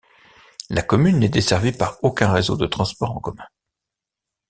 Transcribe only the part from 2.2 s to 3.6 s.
réseau de transport en commun.